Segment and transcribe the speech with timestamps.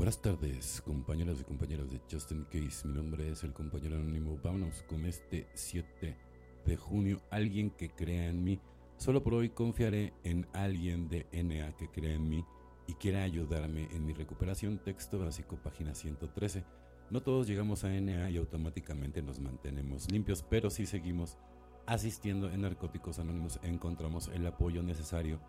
[0.00, 2.88] Buenas tardes, compañeras y compañeros de Justin Case.
[2.88, 4.40] Mi nombre es el compañero anónimo.
[4.42, 6.16] Vámonos con este 7
[6.64, 7.20] de junio.
[7.30, 8.58] Alguien que crea en mí.
[8.96, 12.46] Solo por hoy confiaré en alguien de NA que crea en mí
[12.86, 14.78] y quiera ayudarme en mi recuperación.
[14.78, 16.64] Texto básico, página 113.
[17.10, 21.36] No todos llegamos a NA y automáticamente nos mantenemos limpios, pero si seguimos
[21.84, 25.42] asistiendo en Narcóticos Anónimos encontramos el apoyo necesario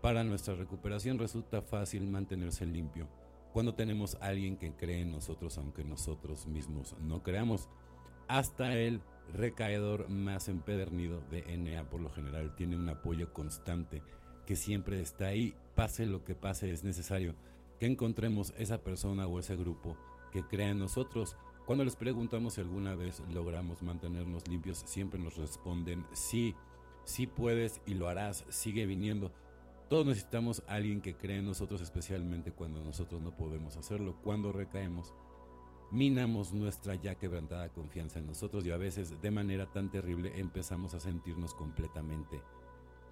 [0.00, 1.20] para nuestra recuperación.
[1.20, 3.06] Resulta fácil mantenerse limpio
[3.52, 7.68] cuando tenemos a alguien que cree en nosotros aunque nosotros mismos no creamos.
[8.28, 9.00] Hasta el
[9.34, 14.02] recaedor más empedernido de NA por lo general tiene un apoyo constante
[14.46, 17.34] que siempre está ahí, pase lo que pase, es necesario
[17.78, 19.96] que encontremos esa persona o ese grupo
[20.32, 21.36] que crea en nosotros.
[21.66, 26.54] Cuando les preguntamos si alguna vez logramos mantenernos limpios, siempre nos responden sí,
[27.04, 29.32] sí puedes y lo harás, sigue viniendo.
[29.92, 34.16] Todos necesitamos alguien que cree en nosotros, especialmente cuando nosotros no podemos hacerlo.
[34.24, 35.12] Cuando recaemos,
[35.90, 40.94] minamos nuestra ya quebrantada confianza en nosotros y a veces de manera tan terrible empezamos
[40.94, 42.40] a sentirnos completamente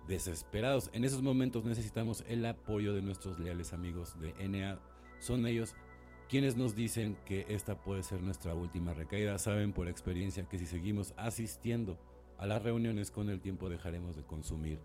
[0.08, 0.88] desesperados.
[0.94, 4.80] En esos momentos necesitamos el apoyo de nuestros leales amigos de NA.
[5.18, 5.74] Son ellos
[6.30, 9.36] quienes nos dicen que esta puede ser nuestra última recaída.
[9.36, 11.98] Saben por experiencia que si seguimos asistiendo
[12.38, 14.80] a las reuniones con el tiempo dejaremos de consumir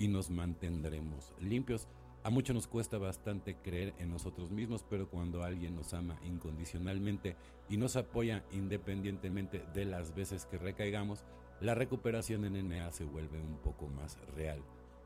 [0.00, 1.86] y nos mantendremos limpios.
[2.24, 7.36] A muchos nos cuesta bastante creer en nosotros mismos, pero cuando alguien nos ama incondicionalmente
[7.68, 11.24] y nos apoya independientemente de las veces que recaigamos,
[11.60, 14.62] la recuperación en NA se vuelve un poco más real.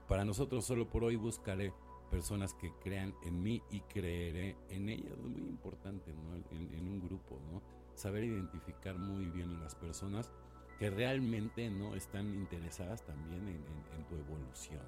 [0.09, 1.73] Para nosotros solo por hoy buscaré
[2.11, 5.13] personas que crean en mí y creeré en ellas.
[5.13, 6.37] Es muy importante ¿no?
[6.37, 7.63] en, en, un grupo, ¿no?
[7.95, 10.33] Saber identificar muy bien a las personas
[10.79, 14.83] que realmente no están interesadas también en, tu evolución.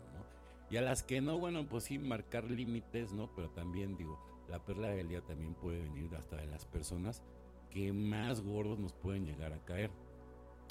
[0.68, 3.30] Y a las que no, bueno, pues sí, marcar límites, ¿no?
[3.34, 7.22] Pero también digo, la perla del día también puede venir hasta de las personas
[7.70, 9.90] que más gordos nos pueden llegar a caer.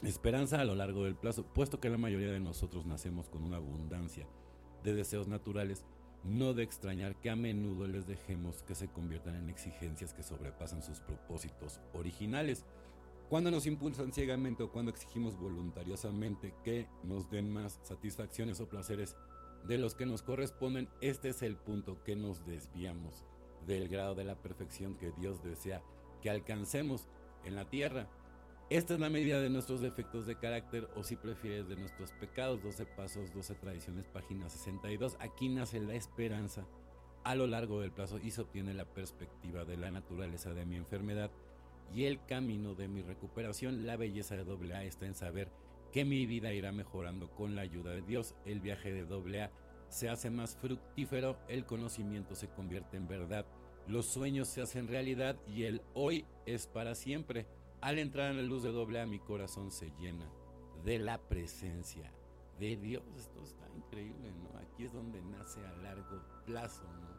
[0.03, 3.57] Esperanza a lo largo del plazo, puesto que la mayoría de nosotros nacemos con una
[3.57, 4.27] abundancia
[4.83, 5.85] de deseos naturales,
[6.23, 10.81] no de extrañar que a menudo les dejemos que se conviertan en exigencias que sobrepasan
[10.81, 12.65] sus propósitos originales.
[13.29, 19.15] Cuando nos impulsan ciegamente o cuando exigimos voluntariosamente que nos den más satisfacciones o placeres
[19.67, 23.25] de los que nos corresponden, este es el punto que nos desviamos
[23.65, 25.81] del grado de la perfección que Dios desea
[26.21, 27.07] que alcancemos
[27.45, 28.07] en la tierra.
[28.69, 32.61] Esta es la medida de nuestros defectos de carácter o si prefieres de nuestros pecados.
[32.61, 35.17] 12 pasos, 12 tradiciones, página 62.
[35.19, 36.67] Aquí nace la esperanza
[37.23, 40.75] a lo largo del plazo y se obtiene la perspectiva de la naturaleza de mi
[40.75, 41.31] enfermedad
[41.93, 43.85] y el camino de mi recuperación.
[43.85, 45.51] La belleza de AA está en saber
[45.91, 48.35] que mi vida irá mejorando con la ayuda de Dios.
[48.45, 49.51] El viaje de AA
[49.87, 53.45] se hace más fructífero, el conocimiento se convierte en verdad,
[53.87, 57.45] los sueños se hacen realidad y el hoy es para siempre.
[57.81, 60.27] Al entrar en la luz de doble A, mi corazón se llena
[60.83, 62.11] de la presencia
[62.59, 63.03] de Dios.
[63.15, 64.57] Esto está increíble, ¿no?
[64.57, 67.14] Aquí es donde nace a largo plazo, ¿no?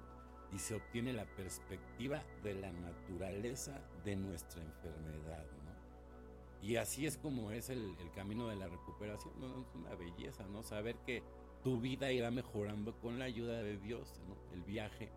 [0.57, 6.67] Y se obtiene la perspectiva de la naturaleza de nuestra enfermedad, ¿no?
[6.67, 9.61] Y así es como es el, el camino de la recuperación, ¿no?
[9.61, 10.63] Es una belleza, ¿no?
[10.63, 11.23] Saber que
[11.63, 14.35] tu vida irá mejorando con la ayuda de Dios, ¿no?
[14.55, 15.11] El viaje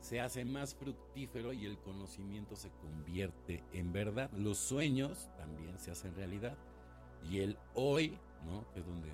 [0.00, 4.30] se hace más fructífero y el conocimiento se convierte en verdad.
[4.32, 6.58] Los sueños también se hacen realidad.
[7.24, 8.66] Y el hoy, ¿no?
[8.74, 9.08] Es donde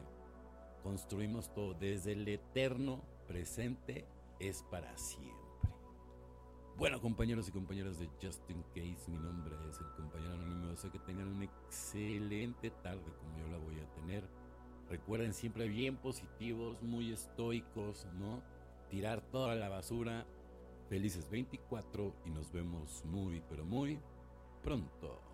[0.82, 4.04] construimos todo, desde el eterno presente
[4.40, 5.43] es para siempre.
[6.76, 10.70] Bueno, compañeros y compañeras de Justin Case, mi nombre es el compañero anónimo.
[10.70, 14.24] Deseo que tengan una excelente tarde como yo la voy a tener.
[14.90, 18.42] Recuerden siempre bien positivos, muy estoicos, ¿no?
[18.90, 20.26] Tirar toda la basura
[20.88, 24.00] Felices 24 y nos vemos muy, pero muy
[24.62, 25.33] pronto.